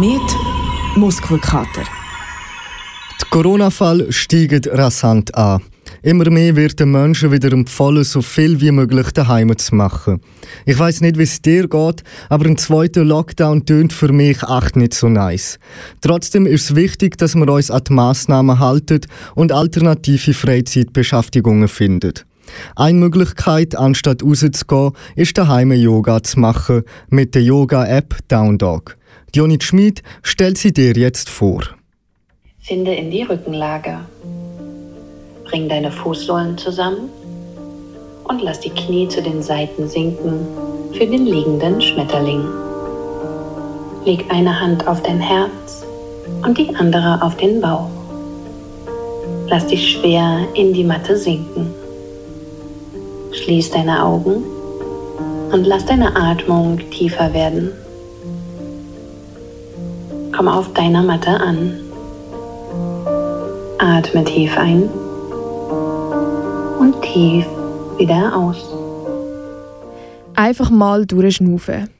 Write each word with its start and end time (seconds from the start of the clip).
Planet 0.00 0.34
Muskelkater. 0.96 1.82
Die 3.20 3.24
Corona-Fälle 3.28 4.10
steigen 4.10 4.62
rasant 4.72 5.34
an. 5.34 5.60
Immer 6.02 6.30
mehr 6.30 6.56
wird 6.56 6.80
den 6.80 6.92
Menschen 6.92 7.30
wieder 7.30 7.52
empfohlen, 7.52 8.02
so 8.04 8.22
viel 8.22 8.62
wie 8.62 8.70
möglich 8.70 9.10
daheim 9.10 9.54
zu 9.58 9.74
machen. 9.74 10.22
Ich 10.64 10.78
weiß 10.78 11.02
nicht, 11.02 11.18
wie 11.18 11.24
es 11.24 11.42
dir 11.42 11.68
geht, 11.68 12.02
aber 12.30 12.46
ein 12.46 12.56
zweiter 12.56 13.04
Lockdown 13.04 13.66
tönt 13.66 13.92
für 13.92 14.10
mich 14.10 14.42
echt 14.42 14.76
nicht 14.76 14.94
so 14.94 15.10
nice. 15.10 15.58
Trotzdem 16.00 16.46
ist 16.46 16.70
es 16.70 16.76
wichtig, 16.76 17.18
dass 17.18 17.34
wir 17.34 17.46
uns 17.50 17.70
an 17.70 17.82
die 17.86 17.92
Massnahmen 17.92 18.58
halten 18.58 19.02
und 19.34 19.52
alternative 19.52 20.32
Freizeitbeschäftigungen 20.32 21.68
finden. 21.68 22.14
Eine 22.74 22.98
Möglichkeit, 22.98 23.76
anstatt 23.76 24.22
rauszugehen, 24.22 24.92
ist 25.14 25.36
daheim 25.36 25.72
Yoga 25.72 26.22
zu 26.22 26.40
machen 26.40 26.84
mit 27.10 27.34
der 27.34 27.42
Yoga-App 27.42 28.16
Downdog. 28.28 28.96
Dionit 29.34 29.62
Schmid 29.62 30.02
stellt 30.22 30.58
sie 30.58 30.72
dir 30.72 30.92
jetzt 30.92 31.28
vor. 31.28 31.62
Finde 32.58 32.94
in 32.94 33.10
die 33.10 33.22
Rückenlage. 33.22 34.00
Bring 35.44 35.68
deine 35.68 35.92
Fußsohlen 35.92 36.58
zusammen 36.58 37.08
und 38.24 38.42
lass 38.42 38.60
die 38.60 38.70
Knie 38.70 39.08
zu 39.08 39.22
den 39.22 39.42
Seiten 39.42 39.88
sinken 39.88 40.46
für 40.92 41.06
den 41.06 41.26
liegenden 41.26 41.80
Schmetterling. 41.80 42.44
Leg 44.04 44.24
eine 44.30 44.60
Hand 44.60 44.88
auf 44.88 45.02
dein 45.02 45.20
Herz 45.20 45.84
und 46.42 46.58
die 46.58 46.74
andere 46.74 47.22
auf 47.22 47.36
den 47.36 47.60
Bauch. 47.60 47.90
Lass 49.46 49.66
dich 49.66 49.92
schwer 49.92 50.46
in 50.54 50.72
die 50.72 50.84
Matte 50.84 51.16
sinken. 51.16 51.72
Schließ 53.32 53.70
deine 53.70 54.04
Augen 54.04 54.42
und 55.52 55.66
lass 55.66 55.86
deine 55.86 56.16
Atmung 56.16 56.78
tiefer 56.90 57.32
werden. 57.32 57.72
Komm 60.40 60.48
auf 60.48 60.72
deiner 60.72 61.02
Matte 61.02 61.28
an. 61.28 61.78
Atme 63.76 64.24
tief 64.24 64.56
ein 64.56 64.84
und 66.78 66.94
tief 67.02 67.44
wieder 67.98 68.34
aus. 68.34 68.56
Einfach 70.34 70.70
mal 70.70 71.04
durchschnaufen. 71.04 71.90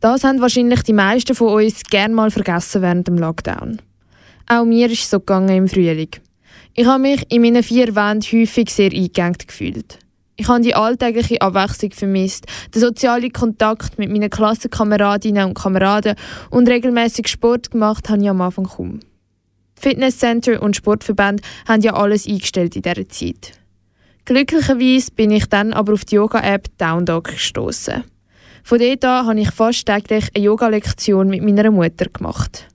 Das 0.00 0.24
haben 0.24 0.40
wahrscheinlich 0.40 0.82
die 0.84 0.94
meisten 0.94 1.34
von 1.34 1.62
uns 1.62 1.82
gern 1.82 2.14
mal 2.14 2.30
vergessen 2.30 2.80
während 2.80 3.06
dem 3.06 3.18
Lockdown. 3.18 3.82
Auch 4.48 4.64
mir 4.64 4.90
ist 4.90 5.02
es 5.02 5.10
so 5.10 5.18
gegangen 5.18 5.54
im 5.54 5.68
Frühling. 5.68 6.12
Ich 6.72 6.86
habe 6.86 7.02
mich 7.02 7.30
in 7.30 7.42
meinen 7.42 7.62
vier 7.62 7.94
Wänden 7.94 8.22
häufig 8.32 8.70
sehr 8.70 8.90
eingegangen 8.90 9.36
gefühlt. 9.46 9.98
Ich 10.38 10.48
habe 10.48 10.60
die 10.60 10.74
alltägliche 10.74 11.40
Abwechslung 11.40 11.92
vermisst, 11.92 12.46
den 12.74 12.80
sozialen 12.80 13.32
Kontakt 13.32 13.98
mit 13.98 14.10
meinen 14.10 14.28
Klassenkameradinnen 14.28 15.46
und 15.46 15.54
Kameraden 15.54 16.14
und 16.50 16.68
regelmäßig 16.68 17.28
Sport 17.28 17.70
gemacht 17.70 18.10
habe 18.10 18.22
ich 18.22 18.28
am 18.28 18.42
Anfang 18.42 18.66
kaum. 18.66 19.00
Fitnesscenter 19.78 20.62
und 20.62 20.76
Sportverbände 20.76 21.42
haben 21.66 21.82
ja 21.82 21.94
alles 21.94 22.26
eingestellt 22.26 22.76
in 22.76 22.82
dieser 22.82 23.08
Zeit. 23.08 23.52
Glücklicherweise 24.26 25.12
bin 25.12 25.30
ich 25.30 25.46
dann 25.46 25.72
aber 25.72 25.94
auf 25.94 26.04
die 26.04 26.16
Yoga-App 26.16 26.68
Downdog 26.78 27.24
gestoßen. 27.24 28.04
Von 28.62 28.78
dort 28.78 29.04
an 29.04 29.26
habe 29.26 29.40
ich 29.40 29.50
fast 29.52 29.86
täglich 29.86 30.28
eine 30.34 30.44
Yoga-Lektion 30.44 31.28
mit 31.28 31.42
meiner 31.42 31.70
Mutter 31.70 32.06
gemacht. 32.06 32.66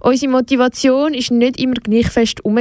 Unsere 0.00 0.32
Motivation 0.32 1.12
war 1.12 1.36
nicht 1.36 1.60
immer 1.60 1.74
gleich 1.74 2.10
fest 2.10 2.44
um, 2.44 2.58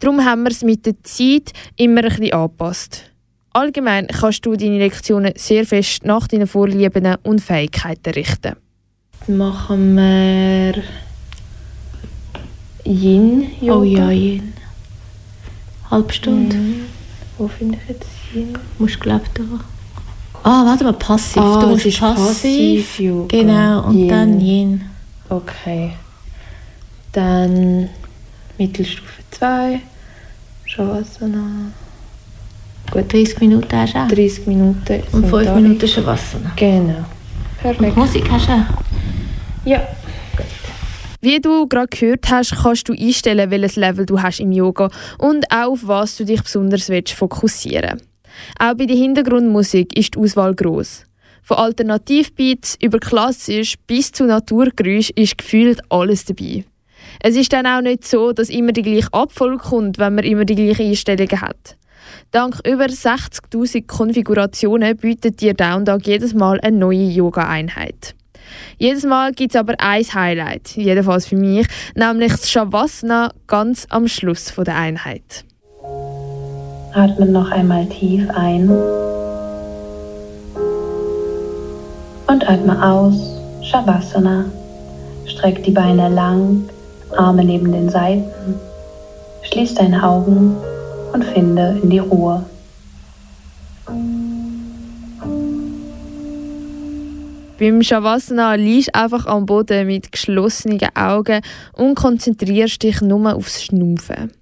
darum 0.00 0.24
haben 0.24 0.42
wir 0.42 0.50
es 0.50 0.64
mit 0.64 0.84
der 0.84 1.00
Zeit 1.04 1.52
immer 1.76 2.02
ein 2.02 2.08
bisschen 2.08 2.32
angepasst. 2.32 3.11
Allgemein 3.54 4.06
kannst 4.06 4.46
du 4.46 4.56
deine 4.56 4.78
Lektionen 4.78 5.34
sehr 5.36 5.66
fest 5.66 6.04
nach 6.04 6.26
deinen 6.26 6.46
Vorlieben 6.46 7.16
und 7.22 7.40
Fähigkeiten 7.40 8.14
richten. 8.14 8.56
Machen 9.26 9.94
wir 9.96 10.82
Yin-Yoga. 12.84 13.78
Oh 13.78 13.82
ja, 13.84 14.10
Yin. 14.10 14.52
Halbe 15.90 16.12
Stunde. 16.12 16.56
Mhm. 16.56 16.80
Wo 17.38 17.46
finde 17.46 17.78
ich 17.82 17.88
jetzt 17.90 18.08
Yin? 18.34 18.58
Musst 18.78 19.00
glaube 19.00 19.24
da. 19.34 19.42
Ah, 20.42 20.64
warte 20.64 20.84
mal, 20.84 20.94
passiv. 20.94 21.40
Ah, 21.40 21.60
du 21.60 21.68
musst 21.68 21.86
ist 21.86 22.00
passiv 22.00 22.98
Yoga. 22.98 23.36
Genau, 23.36 23.86
und 23.86 23.98
Yin. 23.98 24.08
dann 24.08 24.40
Yin. 24.40 24.80
Okay. 25.28 25.92
Dann 27.12 27.90
Mittelstufe 28.58 29.22
2. 29.30 29.80
Shavasana. 30.64 31.70
Gut, 32.92 33.10
30 33.10 33.40
Minuten 33.40 33.72
hast 33.72 33.94
du 33.94 33.98
auch. 33.98 34.08
30 34.08 34.46
Minuten. 34.46 35.02
Und 35.12 35.22
sind 35.22 35.30
5 35.30 35.44
da. 35.46 35.54
Minuten 35.54 35.88
Shavasana. 35.88 36.52
Genau. 36.56 36.98
Und 36.98 37.06
Perfekt. 37.62 37.96
Musik 37.96 38.30
hast 38.30 38.48
du 38.48 38.52
auch. 38.52 39.64
Ja. 39.64 39.88
Wie 41.22 41.40
du 41.40 41.66
gerade 41.68 41.86
gehört 41.86 42.28
hast, 42.30 42.54
kannst 42.62 42.88
du 42.88 42.92
einstellen, 42.92 43.50
welches 43.50 43.76
Level 43.76 44.04
du 44.04 44.20
hast 44.20 44.40
im 44.40 44.52
Yoga 44.52 44.90
und 45.18 45.50
auch 45.50 45.72
auf 45.72 45.86
was 45.86 46.16
du 46.16 46.24
dich 46.24 46.42
besonders 46.42 46.88
willst 46.88 47.14
fokussieren 47.14 48.02
Auch 48.58 48.74
bei 48.74 48.84
der 48.86 48.96
Hintergrundmusik 48.96 49.96
ist 49.96 50.14
die 50.14 50.18
Auswahl 50.18 50.54
groß. 50.54 51.04
Von 51.44 51.56
Alternativbeats 51.56 52.76
über 52.82 52.98
klassisch 52.98 53.76
bis 53.86 54.12
zu 54.12 54.24
Naturgeräusch 54.24 55.10
ist 55.10 55.38
gefühlt 55.38 55.80
alles 55.88 56.26
dabei. 56.26 56.64
Es 57.20 57.36
ist 57.36 57.52
dann 57.52 57.66
auch 57.66 57.80
nicht 57.80 58.04
so, 58.04 58.32
dass 58.32 58.50
immer 58.50 58.72
die 58.72 58.82
gleiche 58.82 59.12
Abfolge 59.12 59.58
kommt, 59.58 59.98
wenn 59.98 60.16
man 60.16 60.24
immer 60.24 60.44
die 60.44 60.56
gleichen 60.56 60.88
Einstellungen 60.88 61.40
hat. 61.40 61.76
Dank 62.30 62.60
über 62.66 62.84
60.000 62.84 63.86
Konfigurationen 63.86 64.96
bietet 64.96 65.40
dir 65.40 65.54
Downdog 65.54 66.06
jedes 66.06 66.34
Mal 66.34 66.60
eine 66.60 66.76
neue 66.76 67.04
Yoga-Einheit. 67.04 68.14
Jedes 68.78 69.04
Mal 69.04 69.32
gibt 69.32 69.54
es 69.54 69.60
aber 69.60 69.74
ein 69.78 70.04
Highlight, 70.04 70.76
jedenfalls 70.76 71.26
für 71.26 71.36
mich, 71.36 71.66
nämlich 71.94 72.32
das 72.32 72.50
Shavasana 72.50 73.32
ganz 73.46 73.86
am 73.90 74.08
Schluss 74.08 74.52
der 74.56 74.76
Einheit. 74.76 75.44
Atme 76.94 77.26
noch 77.26 77.50
einmal 77.50 77.86
tief 77.86 78.28
ein 78.30 78.68
und 82.26 82.48
atme 82.48 82.84
aus. 82.84 83.38
Shavasana. 83.62 84.44
Streck 85.26 85.62
die 85.64 85.70
Beine 85.70 86.08
lang, 86.08 86.68
Arme 87.16 87.44
neben 87.44 87.72
den 87.72 87.88
Seiten. 87.88 88.60
Schließ 89.42 89.74
deine 89.74 90.02
Augen 90.02 90.56
und 91.12 91.24
finde 91.24 91.78
in 91.82 91.90
die 91.90 91.98
Ruhe. 91.98 92.44
Beim 97.58 97.82
Shavasana 97.82 98.54
liegst 98.54 98.88
du 98.88 98.98
einfach 98.98 99.26
am 99.26 99.46
Boden 99.46 99.86
mit 99.86 100.10
geschlossenen 100.10 100.80
Augen 100.96 101.42
und 101.74 101.94
konzentrierst 101.94 102.82
dich 102.82 103.00
nur 103.02 103.34
aufs 103.34 103.62
Schnaufen. 103.62 104.32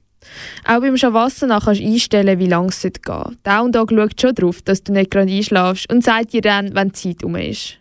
Auch 0.65 0.81
beim 0.81 0.97
Shavasana 0.97 1.61
kannst 1.61 1.81
du 1.81 1.85
einstellen, 1.85 2.39
wie 2.39 2.47
lange 2.47 2.69
es 2.69 2.83
geht. 2.83 3.01
Down 3.43 3.73
Dog 3.73 3.91
schaut 3.91 4.21
schon 4.21 4.35
darauf, 4.35 4.63
dass 4.63 4.83
du 4.85 4.93
nicht 4.93 5.11
gerade 5.11 5.31
einschlafst 5.31 5.93
und 5.93 6.05
sagt 6.05 6.33
dir 6.33 6.41
dann, 6.41 6.75
wenn 6.75 6.89
die 6.89 6.95
Zeit 6.95 7.25
um 7.25 7.37
ist. 7.37 7.80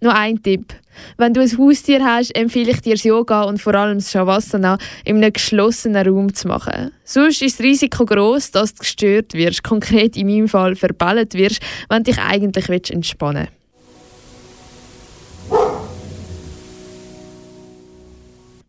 Noch 0.00 0.14
ein 0.14 0.42
Tipp. 0.42 0.74
Wenn 1.16 1.34
du 1.34 1.40
ein 1.40 1.58
Haustier 1.58 2.04
hast, 2.04 2.34
empfehle 2.36 2.70
ich 2.70 2.80
dir 2.80 2.94
das 2.94 3.04
Yoga 3.04 3.42
und 3.42 3.60
vor 3.60 3.74
allem 3.74 3.98
das 3.98 4.10
Shavasana 4.10 4.78
in 5.04 5.16
einem 5.16 5.32
geschlossenen 5.32 6.06
Raum 6.06 6.32
zu 6.32 6.48
machen. 6.48 6.92
Sonst 7.04 7.42
ist 7.42 7.58
das 7.58 7.64
Risiko 7.64 8.04
groß, 8.04 8.52
dass 8.52 8.74
du 8.74 8.80
gestört 8.80 9.34
wirst, 9.34 9.64
konkret 9.64 10.16
in 10.16 10.28
meinem 10.28 10.48
Fall 10.48 10.76
verbellt 10.76 11.34
wirst, 11.34 11.60
wenn 11.88 12.04
du 12.04 12.12
dich 12.12 12.20
eigentlich 12.20 12.90
entspannen 12.90 13.48
willst. 13.48 13.64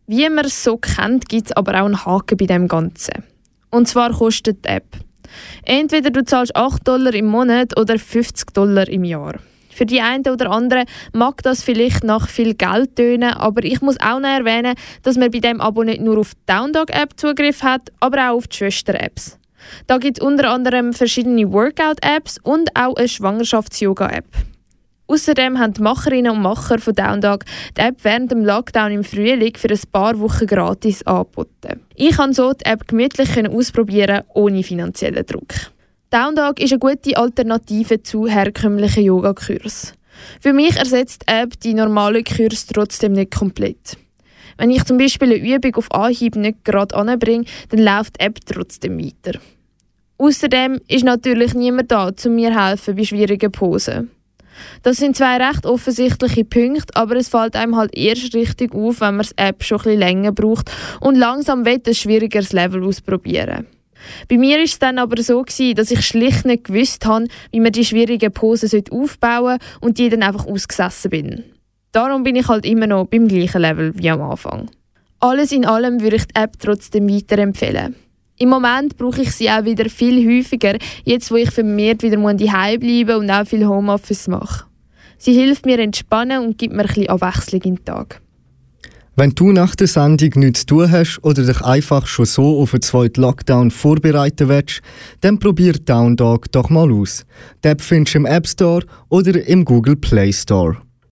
Wie 0.08 0.28
man 0.28 0.44
es 0.44 0.62
so 0.62 0.76
kennt, 0.76 1.28
gibt 1.28 1.46
es 1.46 1.52
aber 1.56 1.72
auch 1.80 1.86
einen 1.86 2.04
Haken 2.04 2.36
bei 2.36 2.46
dem 2.46 2.68
Ganzen. 2.68 3.24
Und 3.70 3.88
zwar 3.88 4.12
kostet 4.12 4.64
die 4.64 4.68
App. 4.68 4.86
Entweder 5.64 6.10
du 6.10 6.24
zahlst 6.24 6.54
8 6.54 6.86
Dollar 6.86 7.12
im 7.12 7.26
Monat 7.26 7.76
oder 7.78 7.98
50 7.98 8.52
Dollar 8.52 8.88
im 8.88 9.02
Jahr. 9.02 9.34
Für 9.76 9.84
die 9.84 10.00
einen 10.00 10.26
oder 10.26 10.50
anderen 10.50 10.86
mag 11.12 11.42
das 11.42 11.62
vielleicht 11.62 12.02
nach 12.02 12.30
viel 12.30 12.54
Geld 12.54 12.96
tönen, 12.96 13.34
aber 13.34 13.62
ich 13.62 13.82
muss 13.82 14.00
auch 14.00 14.18
noch 14.18 14.30
erwähnen, 14.30 14.74
dass 15.02 15.18
man 15.18 15.30
bei 15.30 15.40
dem 15.40 15.60
Abo 15.60 15.84
nicht 15.84 16.00
nur 16.00 16.16
auf 16.16 16.32
die 16.32 16.40
Downdog-App 16.46 17.10
Zugriff 17.18 17.62
hat, 17.62 17.92
aber 18.00 18.30
auch 18.30 18.36
auf 18.36 18.48
die 18.48 18.56
Schwester-Apps. 18.56 19.38
Da 19.86 19.98
gibt 19.98 20.16
es 20.16 20.24
unter 20.24 20.48
anderem 20.48 20.94
verschiedene 20.94 21.52
Workout-Apps 21.52 22.38
und 22.42 22.70
auch 22.74 22.96
eine 22.96 23.06
Schwangerschafts-Yoga-App. 23.06 24.24
Außerdem 25.08 25.58
haben 25.58 25.74
die 25.74 25.82
Macherinnen 25.82 26.32
und 26.32 26.40
Macher 26.40 26.78
von 26.78 26.94
Downdog 26.94 27.44
die 27.76 27.82
App 27.82 27.96
während 28.02 28.32
dem 28.32 28.46
Lockdown 28.46 28.92
im 28.92 29.04
Frühling 29.04 29.56
für 29.56 29.68
ein 29.68 29.80
paar 29.92 30.18
Wochen 30.18 30.46
gratis 30.46 31.06
angeboten. 31.06 31.82
Ich 31.94 32.16
kann 32.16 32.32
so 32.32 32.54
die 32.54 32.64
App 32.64 32.88
gemütlich 32.88 33.46
ausprobieren, 33.46 34.22
ohne 34.32 34.62
finanziellen 34.62 35.26
Druck. 35.26 35.52
Downdog 36.10 36.60
ist 36.60 36.72
eine 36.72 36.78
gute 36.78 37.16
Alternative 37.16 38.00
zu 38.00 38.28
herkömmlichen 38.28 39.02
Yogakursen. 39.02 39.96
Für 40.40 40.52
mich 40.52 40.76
ersetzt 40.76 41.22
die 41.22 41.32
App 41.32 41.58
die 41.58 41.74
normalen 41.74 42.22
Kurse 42.22 42.66
trotzdem 42.72 43.12
nicht 43.12 43.34
komplett. 43.34 43.98
Wenn 44.56 44.70
ich 44.70 44.84
zum 44.84 44.98
Beispiel 44.98 45.32
eine 45.32 45.56
Übung 45.56 45.74
auf 45.74 45.92
Anhieb 45.92 46.36
nicht 46.36 46.64
gerade 46.64 46.94
anbringe, 46.94 47.44
dann 47.70 47.80
läuft 47.80 48.20
die 48.20 48.24
App 48.24 48.38
trotzdem 48.46 48.98
weiter. 49.00 49.40
Außerdem 50.18 50.80
ist 50.86 51.04
natürlich 51.04 51.54
niemand 51.54 51.90
da, 51.90 52.12
um 52.24 52.34
mir 52.36 52.56
helfen 52.56 52.94
bei 52.94 53.02
schwierigen 53.02 53.50
Posen. 53.50 54.12
Das 54.84 54.98
sind 54.98 55.16
zwei 55.16 55.36
recht 55.38 55.66
offensichtliche 55.66 56.44
Punkte, 56.44 56.94
aber 56.94 57.16
es 57.16 57.28
fällt 57.28 57.56
einem 57.56 57.76
halt 57.76 57.94
erst 57.98 58.32
richtig 58.32 58.74
auf, 58.74 59.00
wenn 59.00 59.16
man 59.16 59.26
die 59.26 59.42
App 59.42 59.64
schon 59.64 59.78
ein 59.78 59.82
bisschen 59.82 59.98
länger 59.98 60.32
braucht 60.32 60.70
und 61.00 61.16
langsam 61.16 61.66
will 61.66 61.82
ein 61.84 61.94
schwierigeres 61.94 62.52
Level 62.52 62.84
ausprobieren. 62.84 63.66
Bei 64.28 64.36
mir 64.36 64.58
war 64.58 64.64
es 64.64 64.78
dann 64.78 64.98
aber 64.98 65.22
so, 65.22 65.42
gewesen, 65.42 65.74
dass 65.74 65.90
ich 65.90 66.04
schlicht 66.04 66.44
nicht 66.44 66.64
gewusst 66.64 67.04
habe, 67.06 67.26
wie 67.50 67.60
man 67.60 67.72
die 67.72 67.84
schwierigen 67.84 68.32
Posen 68.32 68.82
aufbauen 68.90 69.58
sollte 69.58 69.64
und 69.80 69.98
die 69.98 70.08
dann 70.08 70.22
einfach 70.22 70.46
ausgesessen 70.46 71.10
bin. 71.10 71.44
Darum 71.92 72.24
bin 72.24 72.36
ich 72.36 72.48
halt 72.48 72.66
immer 72.66 72.86
noch 72.86 73.06
beim 73.06 73.26
gleichen 73.26 73.62
Level 73.62 73.92
wie 73.96 74.10
am 74.10 74.20
Anfang. 74.20 74.70
Alles 75.20 75.50
in 75.52 75.64
allem 75.64 76.00
würde 76.00 76.16
ich 76.16 76.26
die 76.26 76.36
App 76.36 76.58
trotzdem 76.58 77.08
weiterempfehlen. 77.08 77.96
Im 78.38 78.50
Moment 78.50 78.98
brauche 78.98 79.22
ich 79.22 79.32
sie 79.32 79.48
auch 79.48 79.64
wieder 79.64 79.88
viel 79.88 80.26
häufiger, 80.28 80.76
jetzt 81.04 81.30
wo 81.30 81.36
ich 81.36 81.50
vermehrt 81.50 82.02
wieder 82.02 82.18
daheim 82.18 82.80
bleiben 82.80 83.16
und 83.20 83.30
auch 83.30 83.46
viel 83.46 83.66
Homeoffice 83.66 84.28
mache. 84.28 84.66
Sie 85.16 85.32
hilft 85.32 85.64
mir 85.64 85.78
entspannen 85.78 86.44
und 86.44 86.58
gibt 86.58 86.74
mir 86.74 86.82
ein 86.82 86.86
bisschen 86.86 87.08
Abwechslung 87.08 87.62
in 87.62 87.74
den 87.76 87.84
Tag. 87.84 88.20
Wenn 89.18 89.30
du 89.30 89.50
nach 89.50 89.74
der 89.74 89.86
Sendung 89.86 90.28
nichts 90.36 90.60
zu 90.60 90.66
tun 90.66 90.90
hast 90.90 91.20
oder 91.22 91.42
dich 91.42 91.62
einfach 91.62 92.06
schon 92.06 92.26
so 92.26 92.60
auf 92.60 92.74
einen 92.74 92.82
zweiten 92.82 93.22
Lockdown 93.22 93.70
vorbereiten 93.70 94.50
willst, 94.50 94.82
dann 95.22 95.38
probier 95.38 95.72
Down 95.72 96.16
Dog 96.16 96.52
doch 96.52 96.68
mal 96.68 96.92
aus. 96.92 97.24
Die 97.64 97.68
App 97.68 97.80
findest 97.80 98.14
du 98.14 98.18
im 98.18 98.26
App 98.26 98.46
Store 98.46 98.84
oder 99.08 99.42
im 99.48 99.64
Google 99.64 99.96
Play 99.96 100.34
Store. 100.34 100.76